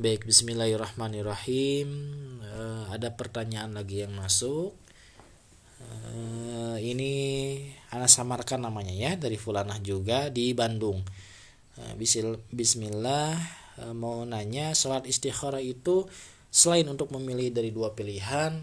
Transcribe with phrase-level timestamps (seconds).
[0.00, 1.88] Baik, Bismillahirrahmanirrahim.
[2.40, 4.72] Uh, ada pertanyaan lagi yang masuk.
[5.76, 7.12] Uh, ini
[7.92, 11.04] Ana samarkan namanya ya dari Fulanah juga di Bandung.
[11.76, 11.92] Uh,
[12.48, 13.36] Bismillah
[13.84, 16.08] uh, mau nanya sholat istikharah itu
[16.48, 18.56] selain untuk memilih dari dua pilihan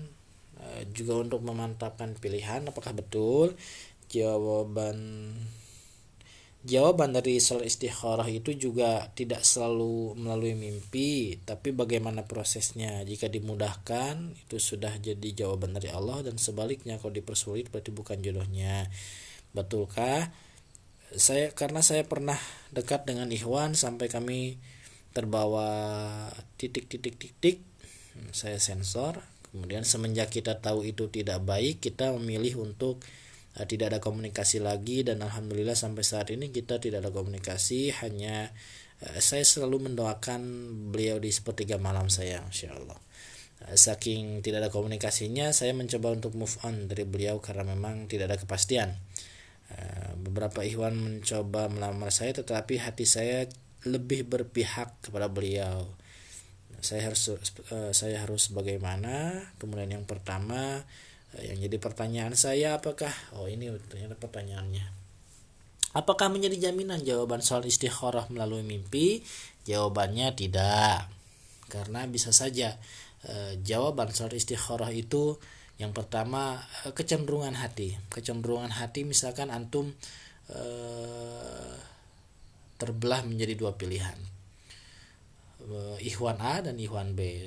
[0.58, 3.54] uh, juga untuk memantapkan pilihan apakah betul?
[4.10, 4.98] Jawaban
[6.68, 13.08] Jawaban dari sholat istikharah itu juga tidak selalu melalui mimpi, tapi bagaimana prosesnya.
[13.08, 18.92] Jika dimudahkan, itu sudah jadi jawaban dari Allah dan sebaliknya kalau dipersulit berarti bukan jodohnya.
[19.56, 20.28] Betulkah?
[21.16, 22.36] Saya karena saya pernah
[22.76, 24.60] dekat dengan Ikhwan sampai kami
[25.16, 25.72] terbawa
[26.60, 27.64] titik-titik-titik,
[28.36, 29.24] saya sensor.
[29.56, 33.00] Kemudian semenjak kita tahu itu tidak baik, kita memilih untuk
[33.66, 37.90] tidak ada komunikasi lagi dan alhamdulillah sampai saat ini kita tidak ada komunikasi.
[37.90, 38.54] Hanya
[39.02, 40.42] uh, saya selalu mendoakan
[40.94, 43.00] beliau di sepertiga malam saya insya Allah
[43.66, 48.34] uh, saking tidak ada komunikasinya saya mencoba untuk move on dari beliau karena memang tidak
[48.34, 48.94] ada kepastian.
[50.24, 53.52] Beberapa ikhwan mencoba melamar saya tetapi hati saya
[53.84, 55.92] lebih berpihak kepada beliau.
[56.80, 57.28] Saya harus
[57.92, 59.44] saya harus bagaimana?
[59.60, 60.88] Kemudian yang pertama
[61.44, 64.98] yang jadi pertanyaan saya apakah oh ini ternyata pertanyaannya.
[65.98, 67.02] Apakah menjadi jaminan?
[67.02, 69.26] Jawaban soal istikharah melalui mimpi?
[69.66, 71.10] Jawabannya tidak.
[71.74, 72.78] Karena bisa saja
[73.26, 75.42] e, jawaban soal istikharah itu
[75.82, 77.98] yang pertama e, kecenderungan hati.
[78.14, 79.90] Kecenderungan hati misalkan antum
[80.52, 80.62] e,
[82.78, 84.20] terbelah menjadi dua pilihan.
[85.66, 87.42] E, ikhwan A dan ikhwan B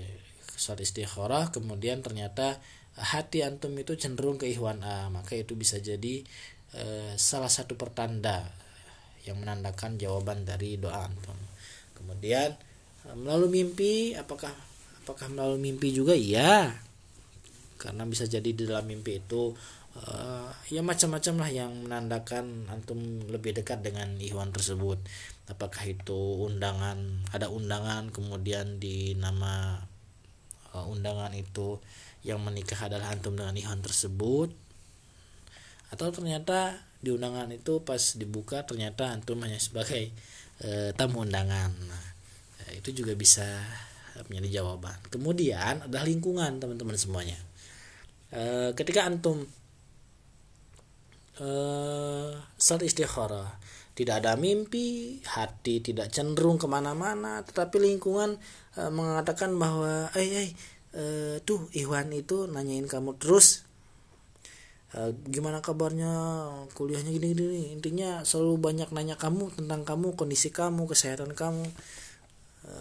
[0.61, 2.61] soal istikharah kemudian ternyata
[3.00, 5.08] hati antum itu cenderung ke ikhwan A.
[5.08, 6.20] Maka itu bisa jadi
[6.75, 6.84] e,
[7.17, 8.44] salah satu pertanda
[9.25, 11.36] yang menandakan jawaban dari doa antum.
[11.97, 12.56] Kemudian
[13.08, 14.52] eh, melalui mimpi apakah
[15.05, 16.12] apakah melalui mimpi juga?
[16.12, 16.77] Iya.
[17.80, 19.56] Karena bisa jadi di dalam mimpi itu
[19.97, 20.05] e,
[20.69, 25.01] ya macam-macam lah yang menandakan antum lebih dekat dengan ikhwan tersebut.
[25.48, 29.83] Apakah itu undangan ada undangan kemudian di nama
[30.75, 31.79] undangan itu
[32.23, 34.53] yang menikah adalah antum dengan ikhwan tersebut.
[35.91, 40.13] Atau ternyata di undangan itu pas dibuka ternyata antum hanya sebagai
[40.61, 41.73] e, tamu undangan.
[41.73, 42.05] Nah,
[42.77, 43.47] itu juga bisa
[44.29, 45.01] menjadi jawaban.
[45.09, 47.39] Kemudian ada lingkungan teman-teman semuanya.
[48.30, 49.48] E, ketika antum
[51.41, 51.48] e,
[52.61, 53.59] saat istikharah
[54.00, 58.40] tidak ada mimpi hati tidak cenderung ke mana-mana tetapi lingkungan
[58.72, 60.50] e, mengatakan bahwa eh eh
[60.96, 61.05] e,
[61.44, 63.68] tuh Iwan itu nanyain kamu terus
[64.96, 66.16] e, gimana kabarnya
[66.72, 71.68] kuliahnya gini gini intinya selalu banyak nanya kamu tentang kamu kondisi kamu kesehatan kamu.
[72.64, 72.72] E,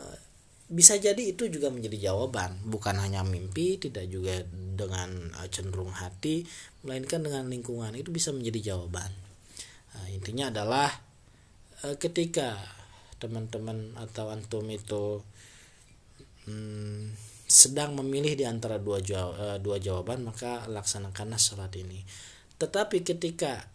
[0.72, 6.46] bisa jadi itu juga menjadi jawaban bukan hanya mimpi tidak juga dengan cenderung hati
[6.86, 9.10] melainkan dengan lingkungan itu bisa menjadi jawaban.
[9.98, 11.09] Nah, intinya adalah
[12.00, 12.60] ketika
[13.20, 15.24] teman-teman atau antum itu
[16.48, 17.16] hmm,
[17.50, 22.04] sedang memilih di antara dua jawab, uh, dua jawaban maka laksanakanlah sholat ini.
[22.60, 23.68] Tetapi ketika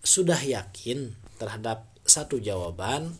[0.00, 3.16] sudah yakin terhadap satu jawaban,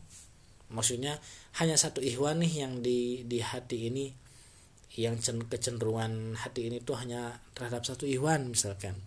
[0.73, 1.21] maksudnya
[1.61, 4.07] hanya satu ikhwan nih yang di di hati ini
[4.99, 8.99] yang kecenderungan hati ini tuh hanya terhadap satu ikhwan misalkan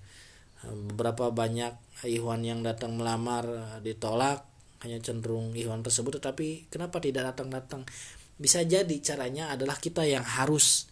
[0.63, 1.75] beberapa banyak
[2.07, 3.43] ikhwan yang datang melamar
[3.83, 4.47] ditolak
[4.83, 7.87] hanya cenderung ikhwan tersebut tetapi kenapa tidak datang-datang?
[8.35, 10.91] Bisa jadi caranya adalah kita yang harus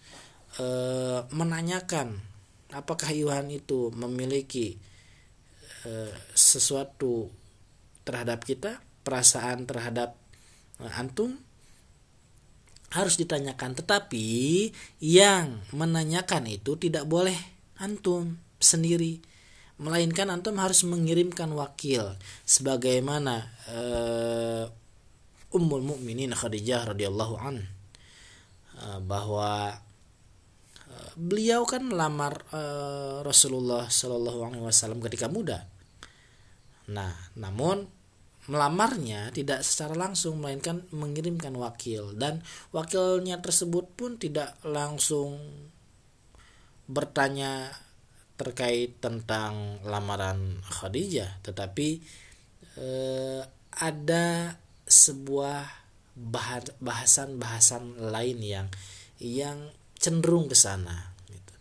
[0.55, 0.65] e,
[1.35, 2.23] menanyakan
[2.71, 4.79] apakah Iwan itu memiliki
[5.83, 5.91] e,
[6.31, 7.27] sesuatu
[8.07, 10.15] terhadap kita perasaan terhadap
[10.79, 11.35] e, antum.
[12.91, 14.27] Harus ditanyakan tetapi
[14.99, 17.39] yang menanyakan itu tidak boleh
[17.79, 19.30] antum sendiri
[19.81, 22.13] melainkan antum harus mengirimkan wakil
[22.45, 23.49] sebagaimana
[25.51, 27.59] Ummul Mukminin Khadijah radhiyallahu an
[28.79, 29.75] eh, bahwa
[30.87, 35.67] eh, beliau kan melamar uh, Rasulullah Shallallahu Alaihi Wasallam ketika muda.
[36.87, 37.83] Nah, namun
[38.47, 42.41] melamarnya tidak secara langsung melainkan mengirimkan wakil dan
[42.71, 45.35] wakilnya tersebut pun tidak langsung
[46.87, 47.75] bertanya
[48.41, 52.01] terkait tentang lamaran Khadijah, tetapi
[52.81, 53.41] eh,
[53.77, 54.57] ada
[54.89, 55.81] sebuah
[56.81, 58.67] bahasan-bahasan lain yang
[59.21, 61.53] yang cenderung ke sana gitu.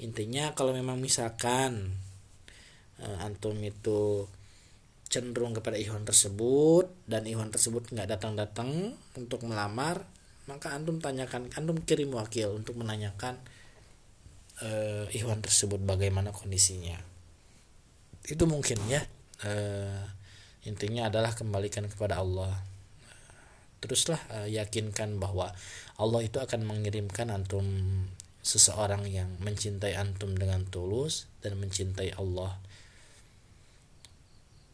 [0.00, 1.98] intinya kalau memang misalkan
[3.02, 4.30] uh, antum itu
[5.10, 10.06] cenderung kepada ikhwan tersebut dan ikhwan tersebut nggak datang-datang untuk melamar
[10.48, 13.36] maka antum tanyakan antum kirim wakil untuk menanyakan
[14.62, 16.98] uh, Ikhwan tersebut bagaimana kondisinya.
[18.26, 19.02] Itu mungkin ya.
[19.42, 20.02] Uh,
[20.66, 22.52] intinya adalah kembalikan kepada Allah.
[23.78, 25.54] Teruslah uh, yakinkan bahwa
[25.98, 27.66] Allah itu akan mengirimkan antum
[28.42, 32.58] seseorang yang mencintai antum dengan tulus dan mencintai Allah.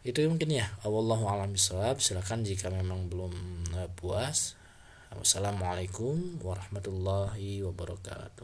[0.05, 0.69] Itu mungkin ya.
[0.85, 3.33] Allahu alam bisawab silakan jika memang belum
[3.97, 4.57] puas.
[5.15, 8.35] Wassalamualaikum warahmatullahi wabarakatuh